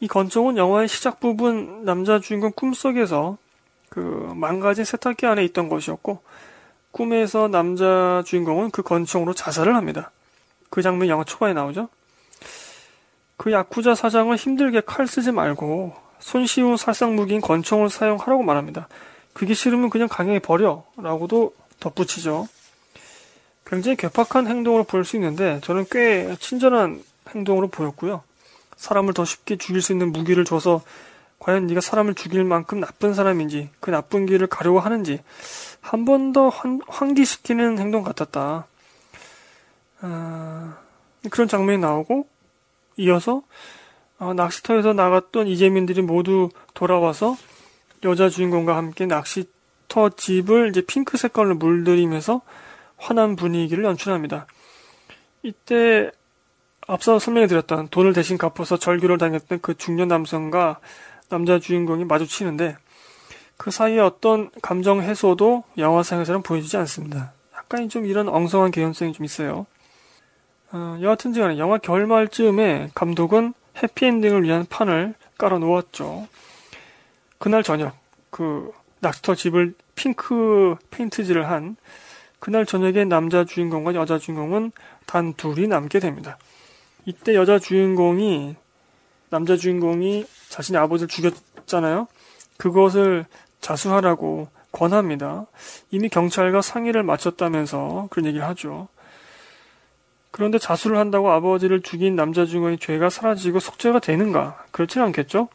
[0.02, 3.38] 이 건총은 영화의 시작 부분 남자 주인공 꿈속에서
[3.90, 4.00] 그
[4.36, 6.22] 망가진 세탁기 안에 있던 것이었고
[6.92, 10.12] 꿈에서 남자 주인공은 그 권총으로 자살을 합니다.
[10.70, 11.90] 그 장면이 영화 초반에 나오죠.
[13.40, 18.90] 그 야쿠자 사장은 힘들게 칼 쓰지 말고 손쉬운 살상 무기인 권총을 사용하라고 말합니다.
[19.32, 22.50] 그게 싫으면 그냥 강행해 버려 라고도 덧붙이죠.
[23.66, 27.02] 굉장히 괴팍한 행동으로 보일 수 있는데 저는 꽤 친절한
[27.34, 28.24] 행동으로 보였고요.
[28.76, 30.82] 사람을 더 쉽게 죽일 수 있는 무기를 줘서
[31.40, 35.22] 과연 네가 사람을 죽일 만큼 나쁜 사람인지 그 나쁜 길을 가려고 하는지
[35.80, 36.50] 한 번 더
[36.90, 38.68] 환기시키는 행동 같았다.
[40.02, 40.78] 아,
[41.30, 42.28] 그런 장면이 나오고
[43.00, 43.44] 이어서
[44.20, 47.38] 어, 낚시터에서 나갔던 이재민들이 모두 돌아와서
[48.04, 52.42] 여자 주인공과 함께 낚시터 집을 이제 핑크 색깔로 물들이면서
[52.98, 54.46] 환한 분위기를 연출합니다.
[55.44, 56.12] 이때
[56.88, 60.80] 앞서 설명해드렸던 돈을 대신 갚아서 절규를 당했던 그 중년 남성과
[61.30, 62.76] 남자 주인공이 마주치는데
[63.56, 67.32] 그 사이에 어떤 감정 해소도 영화상에서는 보여주지 않습니다.
[67.56, 69.66] 약간 좀 이런 엉성한 개연성이 좀 있어요.
[70.72, 76.28] 어, 여하튼 간에 영화 결말쯤에 감독은 해피엔딩을 위한 판을 깔아 놓았죠.
[77.40, 77.96] 그날 저녁
[78.30, 81.76] 그 낚시터 집을 핑크 페인트질을 한
[82.40, 84.72] 그날 저녁에 남자 주인공과 여자 주인공은
[85.06, 86.38] 단 둘이 남게 됩니다.
[87.06, 88.56] 이때 여자 주인공이
[89.30, 92.08] 남자 주인공이 자신의 아버지를 죽였잖아요.
[92.58, 93.26] 그것을
[93.62, 95.48] 자수하라고 권합니다.
[95.92, 98.88] 이미 경찰과 상의를 마쳤다면서 그런 얘기를 하죠.
[100.40, 104.64] 그런데 자수를 한다고 아버지를 죽인 남자 주인공의 죄가 사라지고 속죄가 되는가?
[104.72, 105.50] 그렇진 않겠죠?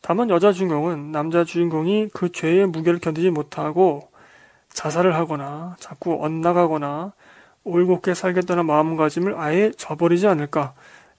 [0.00, 4.08] 다만 여자 주인공은 남자 주인공이 그 죄의 무게를 견디지 못하고
[4.70, 7.12] 자살을 하거나 자꾸 엇나가거나
[7.64, 10.72] 올곧게 살겠다는 마음가짐을 아예 저버리지 않을까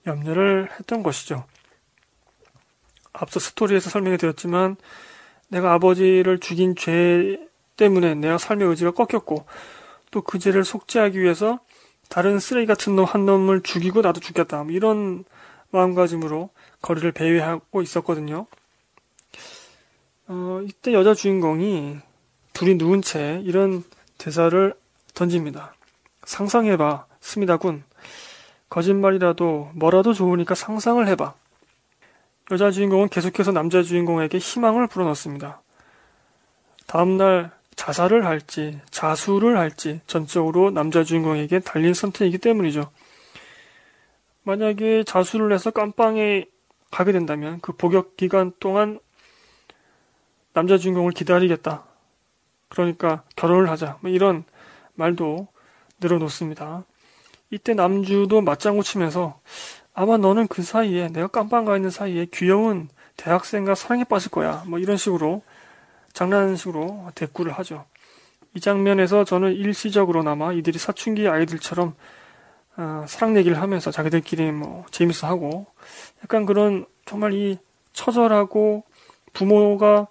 [0.04, 1.44] 염려를 했던 것이죠.
[3.12, 4.74] 앞서 스토리에서 설명해 드렸지만
[5.46, 7.38] 내가 아버지를 죽인 죄
[7.76, 9.46] 때문에 내가 삶의 의지가 꺾였고
[10.10, 11.60] 또 그 죄를 속죄하기 위해서
[12.08, 15.24] 다른 쓰레기 같은 놈 한 놈을 죽이고 나도 죽겠다 뭐 이런
[15.70, 16.50] 마음가짐으로
[16.82, 18.46] 거리를 배회하고 있었거든요.
[20.28, 21.98] 어, 이때 여자 주인공이
[22.52, 23.84] 둘이 누운 채 이런
[24.18, 24.74] 대사를
[25.14, 25.74] 던집니다.
[26.24, 27.84] 상상해봐, 스미다군.
[28.68, 31.34] 거짓말이라도 뭐라도 좋으니까 상상을 해봐.
[32.50, 35.60] 여자 주인공은 계속해서 남자 주인공에게 희망을 불어넣습니다.
[36.86, 42.90] 다음날 자살을 할지, 자수를 할지 전적으로 남자 주인공에게 달린 선택이기 때문이죠.
[44.42, 46.46] 만약에 자수를 해서 깜빵에
[46.90, 48.98] 가게 된다면 그 복역 기간 동안
[50.52, 51.84] 남자 주인공을 기다리겠다.
[52.68, 53.98] 그러니까 결혼을 하자.
[54.00, 54.44] 뭐 이런
[54.94, 55.48] 말도
[56.00, 56.84] 늘어놓습니다.
[57.50, 59.38] 이때 남주도 맞장구 치면서
[59.92, 64.64] 아마 너는 그 사이에 내가 깜빵 가 있는 사이에 귀여운 대학생과 사랑에 빠질 거야.
[64.66, 65.42] 뭐 이런 식으로
[66.16, 67.84] 장난식으로 대꾸를 하죠.
[68.54, 71.94] 이 장면에서 저는 일시적으로나마 이들이 사춘기 아이들처럼
[72.78, 75.66] 어, 사랑 얘기를 하면서 자기들끼리 뭐 재밌어 하고
[76.22, 77.58] 약간 그런 정말 이
[77.92, 78.84] 처절하고
[79.34, 80.06] 부모가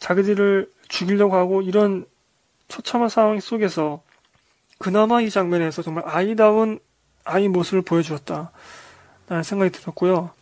[0.00, 2.04] 자기들을 죽이려고 하고 이런
[2.66, 4.02] 처참한 상황 속에서
[4.78, 6.80] 그나마 이 장면에서 정말 아이다운
[7.24, 8.50] 아이 모습을 보여주었다.
[9.28, 10.32] 라는 생각이 들었고요.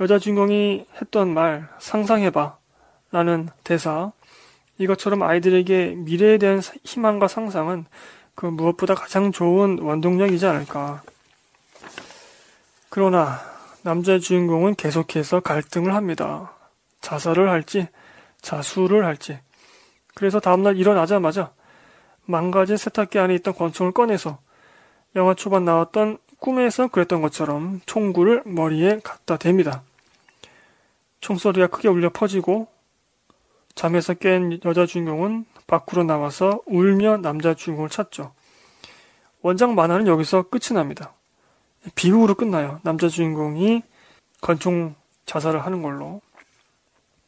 [0.00, 2.57] 여자 주인공이 했던 말, 상상해봐.
[3.10, 4.12] 라는 대사.
[4.78, 7.86] 이것처럼 아이들에게 미래에 대한 희망과 상상은
[8.34, 11.02] 그 무엇보다 가장 좋은 원동력이지 않을까.
[12.88, 13.40] 그러나
[13.82, 16.52] 남자 주인공은 계속해서 갈등을 합니다.
[17.00, 17.88] 자살을 할지,
[18.40, 19.38] 자수를 할지.
[20.14, 21.52] 그래서 다음날 일어나자마자
[22.24, 24.38] 망가진 세탁기 안에 있던 권총을 꺼내서
[25.16, 29.80] 영화 초반 나왔던 꿈에서 그랬던 것처럼 총구를 머리에 갖다 댑니다.
[31.20, 32.68] 총소리가 크게 울려 퍼지고
[33.78, 38.32] 잠에서 깬 여자 주인공은 밖으로 나와서 울며 남자 주인공을 찾죠.
[39.40, 41.12] 원작 만화는 여기서 끝이 납니다.
[41.94, 42.80] 비극으로 끝나요.
[42.82, 43.84] 남자 주인공이
[44.40, 46.20] 권총 자살을 하는 걸로.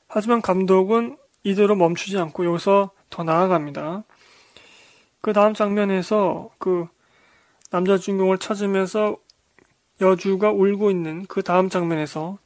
[0.08, 4.02] 하지만 감독은 이대로 멈추지 않고 여기서 더 나아갑니다.
[5.20, 6.88] 그 다음 장면에서 그
[7.70, 9.16] 남자 주인공을 찾으면서
[10.00, 12.38] 여주가 울고 있는 그 다음 장면에서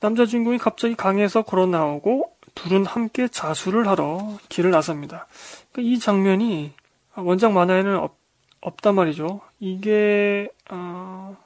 [0.00, 5.26] 남자 주인공이 갑자기 강에서 걸어 나오고 둘은 함께 자수를 하러 길을 나섭니다.
[5.72, 6.72] 그러니까 이 장면이
[7.16, 8.16] 원작 만화에는 없,
[8.60, 9.40] 없단 말이죠.
[9.58, 11.36] 이게 어,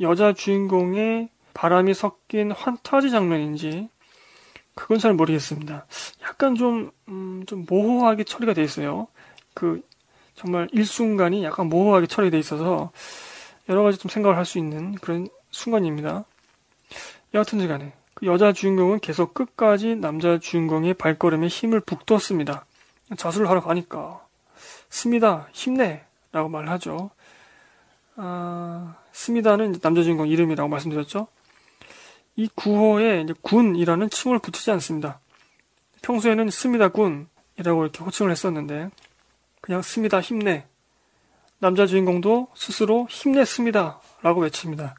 [0.00, 3.88] 여자 주인공의 바람이 섞인 환타지 장면인지
[4.74, 5.86] 그건 잘 모르겠습니다.
[6.22, 9.06] 약간 좀, 음, 좀 모호하게 처리가 돼 있어요.
[9.54, 9.82] 그,
[10.34, 12.90] 정말 일순간이 약간 모호하게 처리돼 있어서
[13.68, 16.24] 여러 가지 좀 생각을 할 수 있는 그런 순간입니다.
[17.34, 22.64] 여하튼 간에 그 여자 주인공은 계속 끝까지 남자 주인공의 발걸음에 힘을 북돋습니다.
[23.16, 24.24] 자수를 하러 가니까
[24.90, 27.10] 스미다 힘내 라고 말하죠.
[28.14, 31.26] 아, 스미다는 남자 주인공 이름이라고 말씀드렸죠.
[32.36, 35.18] 이 구호에 군이라는 칭호를 붙이지 않습니다.
[36.02, 38.90] 평소에는 스미다 군이라고 이렇게 호칭을 했었는데
[39.60, 40.64] 그냥 스미다 힘내
[41.58, 44.94] 남자 주인공도 스스로 힘냈습니다 라고 외칩니다.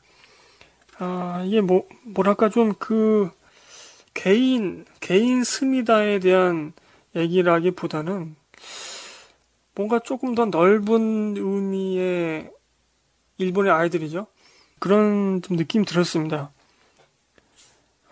[1.03, 3.29] 아, 이게 뭐, 뭐랄까 좀 그
[4.13, 6.73] 개인, 개인 스미다에 대한
[7.15, 8.35] 얘기라기보다는
[9.75, 12.51] 뭔가 조금 더 넓은 의미의
[13.37, 14.27] 일본의 아이들이죠.
[14.79, 16.51] 그런 좀 느낌이 들었습니다.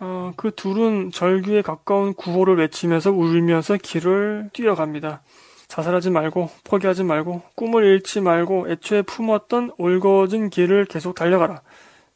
[0.00, 5.22] 어, 그 둘은 절규에 가까운 구호를 외치면서 울면서 길을 뛰어갑니다.
[5.68, 11.62] 자살하지 말고 포기하지 말고 꿈을 잃지 말고 애초에 품었던 올거진 길을 계속 달려가라.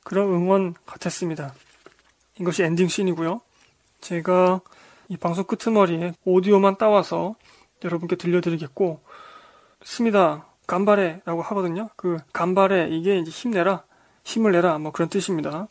[0.06, 1.52] 그런 응원 같았습니다.
[2.38, 3.40] 이것이 엔딩 씬이고요.
[4.00, 4.60] 제가
[5.08, 7.34] 이 방송 끄트머리에 오디오만 따와서
[7.82, 9.00] 여러분께 들려드리겠고
[9.82, 10.46] 습니다.
[10.68, 11.90] 頑張れ 라고 하거든요.
[11.96, 13.82] 그 頑張れ 이게 이제 힘내라
[14.22, 15.66] 힘을 내라 뭐 그런 뜻입니다.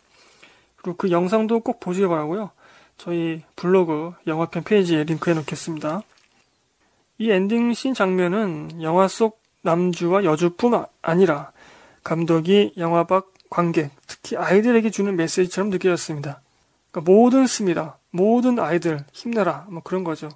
[0.76, 2.52] 그리고 그 영상도 꼭 보시기 바라고요.
[2.98, 6.02] 저희 블로그 영화편 페이지에 링크해 놓겠습니다.
[7.19, 11.54] 이 엔딩 씬 장면은 영화 속 남주와 여주뿐 아니라
[12.04, 16.41] 감독이 영화 밖 관객, 특히 아이들에게 주는 메시지처럼 느껴졌습니다.
[16.91, 17.97] 그러니까 모든 습니다.
[18.12, 20.29] 모든 아이들 힘내라 뭐 그런 거죠.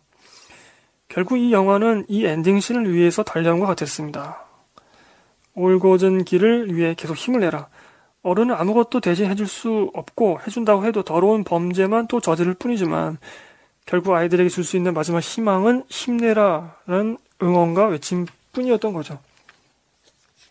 [1.07, 4.45] 결국 이 영화는 이 엔딩씬을 위해서 달려온 것 같았습니다.
[5.55, 7.67] 올곧은 길을 위해 계속 힘을 내라.
[8.21, 13.17] 어른은 아무것도 대신 해줄 수 없고 해준다고 해도 더러운 범죄만 또 저지를 뿐이지만
[13.85, 19.19] 결국 아이들에게 줄 수 있는 마지막 희망은 힘내라는 응원과 외침 뿐이었던 거죠.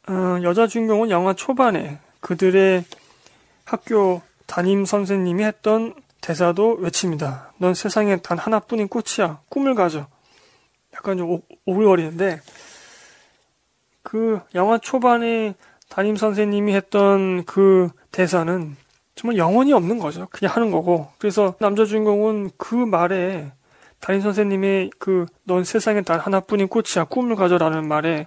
[0.09, 2.85] 어, 여자 주인공은 영화 초반에 그들의
[3.65, 7.55] 학교 담임 선생님이 했던 대사도 외칩니다.
[7.57, 9.41] 넌 세상에 단 하나뿐인 꽃이야.
[9.49, 10.07] 꿈을 가져.
[10.93, 12.43] 약간 좀 오, 오글거리는데
[14.03, 15.55] 그 영화 초반에
[15.89, 18.77] 담임 선생님이 했던 그 대사는
[19.15, 20.29] 정말 영혼이 없는 거죠.
[20.31, 21.09] 그냥 하는 거고.
[21.17, 23.53] 그래서 남자 주인공은 그 말에
[24.01, 28.27] 담임 선생님의 그 넌 세상에 단 하나뿐인 꽃이야 꿈을 가져라는 말에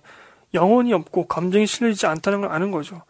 [0.56, 3.04] 영혼이 없고 감정이 실리지 않다는 걸 아는 거죠.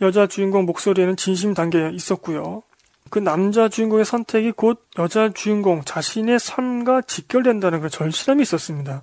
[0.00, 2.62] 여자 주인공 목소리에는 진심 담겨 있었고요.
[3.10, 9.02] 그 남자 주인공의 선택이 곧 여자 주인공 자신의 삶과 직결된다는 그 절실함이 있었습니다.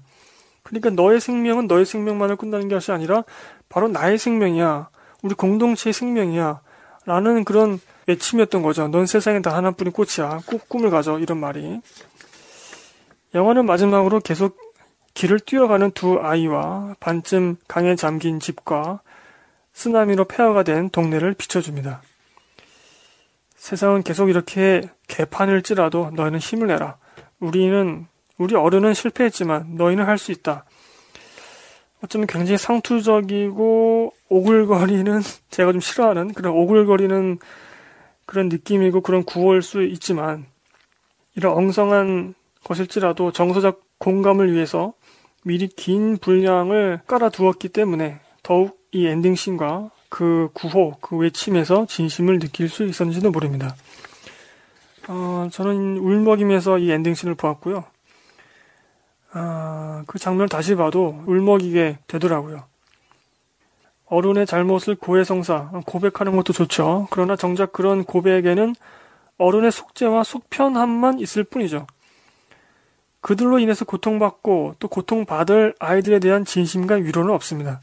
[0.64, 3.24] 그러니까 너의 생명은 너의 생명만을 꾼다는 것이 아니라
[3.70, 4.90] 바로 나의 생명이야.
[5.22, 6.62] 우리 공동체의 생명이야.
[7.06, 8.88] 라는 그런 외침이었던 거죠.
[8.88, 10.42] 넌 세상에 다 하나뿐인 꽃이야.
[10.46, 11.20] 꼭 꿈을 가져.
[11.20, 11.80] 이런 말이.
[13.34, 14.58] 영화는 마지막으로 계속
[15.14, 19.02] 길을 뛰어가는 두 아이와 반쯤 강에 잠긴 집과
[19.74, 22.02] 쓰나미로 폐허가 된 동네를 비춰줍니다.
[23.56, 26.98] 세상은 계속 이렇게 개판을 찌라도 너희는 힘을 내라.
[27.40, 28.08] 우리는
[28.38, 30.66] 우리 어른은 실패했지만 너희는 할 수 있다.
[32.04, 37.38] 어쩌면 굉장히 상투적이고 오글거리는 제가 좀 싫어하는 그런 오글거리는
[38.26, 40.46] 그런 느낌이고 그런 구호일 수 있지만
[41.36, 44.94] 이런 엉성한 것일지라도 정서적 공감을 위해서
[45.44, 52.84] 미리 긴 분량을 깔아두었기 때문에 더욱 이 엔딩씬과 그 구호, 그 외침에서 진심을 느낄 수
[52.86, 53.76] 있었는지도 모릅니다.
[55.08, 57.86] 어, 저는 울먹이면서 이 엔딩씬을 보았고요.
[59.34, 62.66] 아, 그 장면을 다시 봐도 울먹이게 되더라고요.
[64.08, 67.08] 어른의 잘못을 고해성사, 고백하는 것도 좋죠.
[67.12, 68.76] 그러나 정작 그런 고백에는
[69.38, 71.88] 어른의 속죄와 속편함만 있을 뿐이죠.
[73.22, 77.80] 그들로 인해서 고통받고 또 고통받을 아이들에 대한 진심과 위로는 없습니다.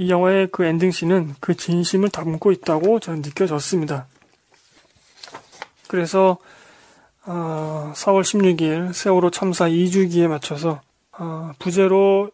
[0.00, 4.06] 이 영화의 그 엔딩씬은 그 진심을 담고 있다고 저는 느껴졌습니다.
[5.88, 6.38] 그래서
[7.26, 10.80] 어, 4월 16일 세월호 참사 2주기에 맞춰서
[11.18, 12.30] 어, 부제로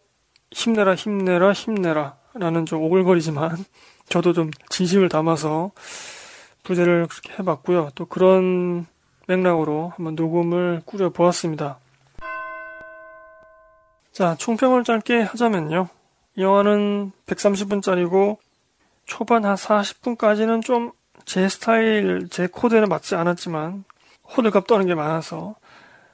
[0.52, 3.56] 힘내라 힘내라 힘내라 라는 좀 오글거리지만
[4.08, 5.72] 저도 좀 진심을 담아서
[6.62, 7.90] 부제를 그렇게 해봤고요.
[7.96, 8.86] 또 그런
[9.26, 11.80] 맥락으로 한번 녹음을 꾸려보았습니다.
[14.12, 15.95] 자, 총평을 짧게 하자면요.
[16.36, 18.36] 이 영화는 130분짜리고
[19.04, 20.92] 초반 한 40분까지는 좀
[21.26, 23.84] 제 스타일, 제 코드에는 맞지 않았지만
[24.36, 25.56] 호들갑 떠는 게 많아서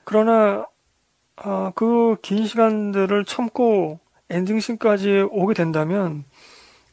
[0.05, 0.67] 그러나
[1.37, 6.25] 어, 그긴 시간들을 참고 엔딩씬까지 오게 된다면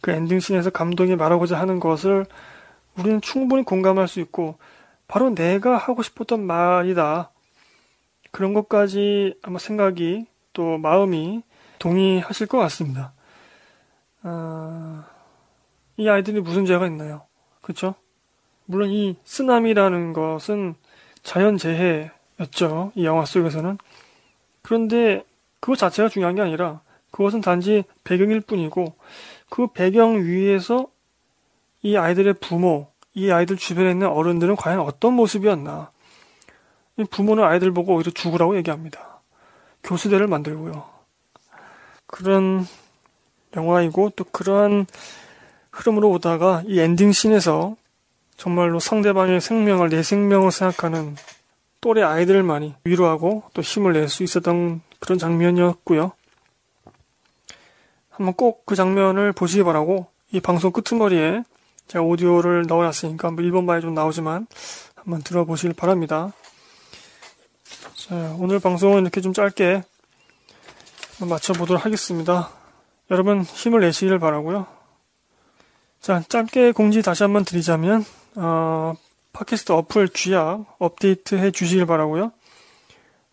[0.01, 2.25] 그 엔딩씬에서 감독이 말하고자 하는 것을
[2.97, 4.57] 우리는 충분히 공감할 수 있고
[5.07, 7.31] 바로 내가 하고 싶었던 말이다.
[8.31, 11.41] 그런 것까지 아마 생각이 또 마음이
[11.79, 13.13] 동의하실 것 같습니다.
[14.23, 15.03] 어,
[15.97, 17.23] 이 아이들이 무슨 죄가 있나요?
[17.61, 17.95] 그쵸?
[18.65, 20.75] 물론 이 쓰나미라는 것은
[21.23, 22.91] 자연재해였죠.
[22.95, 23.77] 이 영화 속에서는.
[24.61, 25.23] 그런데
[25.59, 28.95] 그것 자체가 중요한 게 아니라 그것은 단지 배경일 뿐이고
[29.49, 30.87] 그 배경 위에서
[31.81, 35.91] 이 아이들의 부모, 이 아이들 주변에 있는 어른들은 과연 어떤 모습이었나.
[37.09, 39.21] 부모는 아이들 보고 오히려 죽으라고 얘기합니다.
[39.83, 40.85] 교수대를 만들고요.
[42.05, 42.65] 그런
[43.55, 44.85] 영화이고 또 그러한
[45.71, 47.75] 흐름으로 오다가 이 엔딩 씬에서
[48.37, 51.15] 정말로 상대방의 생명을 내 생명을 생각하는
[51.81, 56.11] 또래 아이들을 많이 위로하고 또 힘을 낼 수 있었던 그런 장면이었고요.
[58.09, 61.43] 한번 꼭 그 장면을 보시기 바라고 이 방송 끄트머리에
[61.87, 64.45] 제가 오디오를 넣어놨으니까 뭐 일본말로 좀 나오지만
[64.95, 66.33] 한번 들어보시길 바랍니다.
[67.95, 69.83] 자, 오늘 방송은 이렇게 좀 짧게
[71.21, 72.58] 마쳐보도록 하겠습니다.
[73.11, 74.67] 여러분 힘을 내시길 바라고요.
[75.99, 78.05] 자, 짧게 공지 다시 한번 드리자면
[78.35, 78.93] 어,
[79.33, 82.31] 팟캐스트 어플 쥐약 업데이트 해 주시길 바라고요.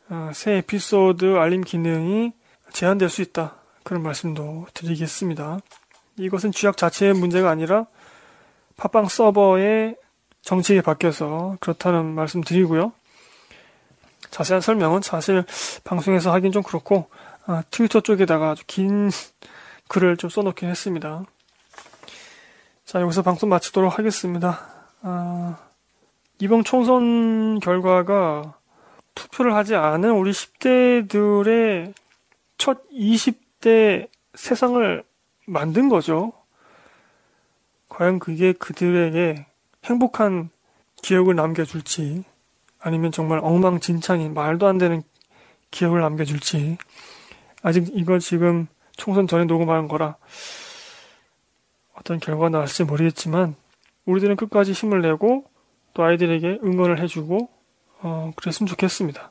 [0.09, 2.33] 어, 새 에피소드 알림 기능이
[2.72, 3.57] 제한될 수 있다.
[3.83, 5.59] 그런 말씀도 드리겠습니다.
[6.18, 7.87] 이것은 쥐약 자체의 문제가 아니라
[8.77, 9.97] 팟빵 서버의
[10.43, 12.93] 정책이 바뀌어서 그렇다는 말씀 드리고요.
[14.31, 15.45] 자세한 설명은 사실
[15.85, 17.09] 방송에서 하긴 좀 그렇고
[17.47, 19.11] 아, 트위터 쪽에다가 아주 긴
[19.89, 21.24] 글을 좀 써놓긴 했습니다.
[22.84, 24.61] 자 여기서 방송 마치도록 하겠습니다.
[25.03, 25.59] 아,
[26.39, 28.59] 이번 총선 결과가
[29.14, 31.95] 투표를 하지 않은 우리 10대들의
[32.59, 35.03] 첫 20대 세상을
[35.47, 36.32] 만든 거죠.
[37.89, 39.47] 과연 그게 그들에게
[39.84, 40.51] 행복한
[41.03, 42.24] 기억을 남겨줄지,
[42.78, 45.03] 아니면 정말 엉망진창인 말도 안 되는
[45.70, 46.78] 기억을 남겨줄지,
[47.62, 48.66] 아직 이걸 지금
[48.97, 50.16] 총선 전에 녹음한 거라
[51.94, 53.57] 어떤 결과가 나올지 모르겠지만,
[54.05, 55.44] 우리들은 끝까지 힘을 내고
[55.94, 57.49] 또 아이들에게 응원을 해주고
[58.03, 59.30] 어, 그랬으면 좋겠습니다.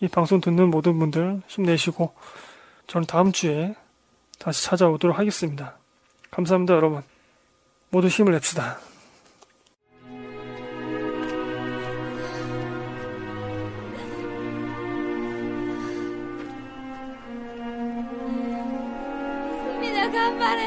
[0.00, 2.14] 이 방송 듣는 모든 분들 힘내시고
[2.86, 3.74] 저는 다음 주에
[4.38, 5.76] 다시 찾아오도록 하겠습니다.
[6.30, 7.02] 감사합니다, 여러분.
[7.90, 8.78] 모두 힘을 냅시다.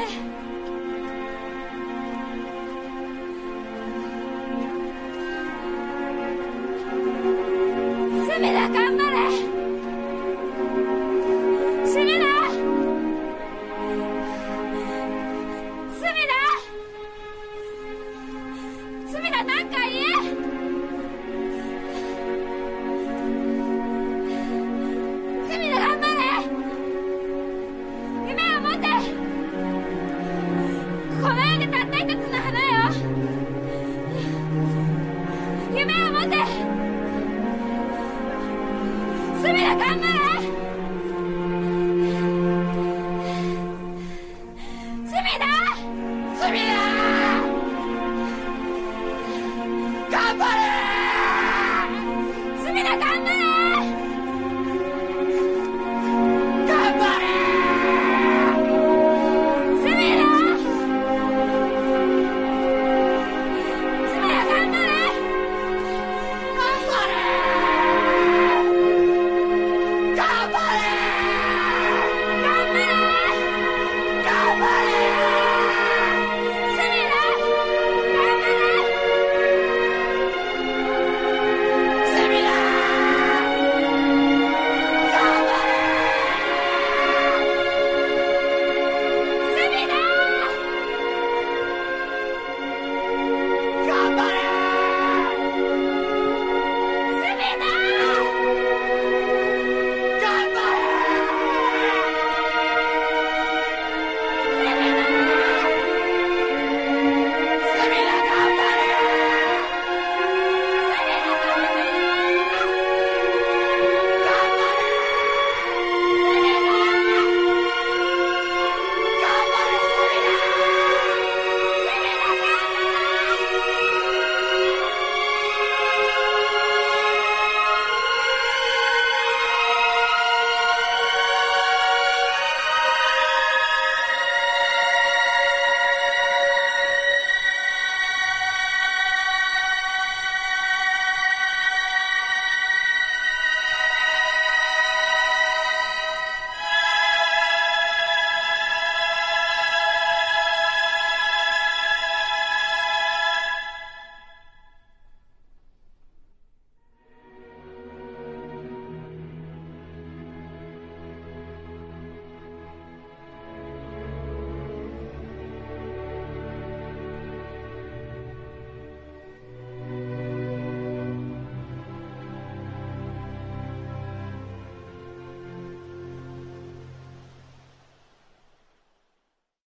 [0.08, 0.17] 수